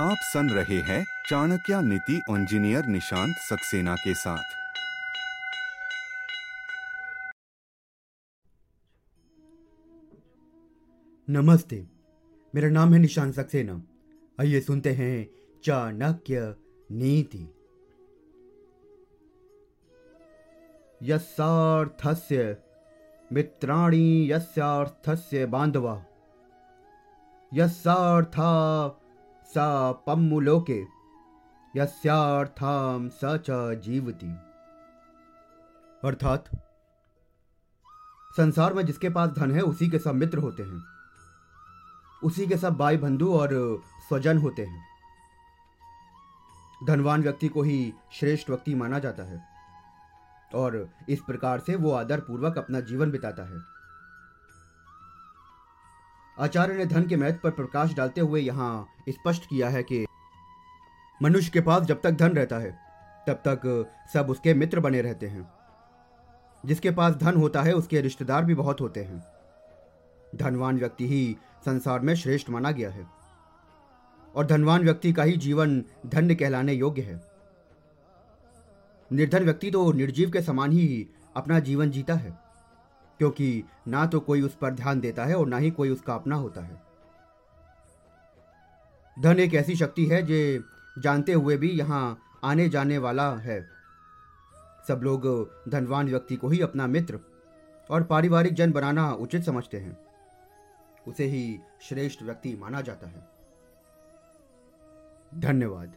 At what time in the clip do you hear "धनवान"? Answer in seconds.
46.86-47.22, 70.36-70.78, 74.46-74.82, 95.68-96.08